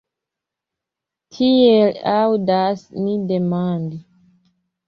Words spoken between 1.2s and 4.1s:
Tiel aŭdas ni demandi.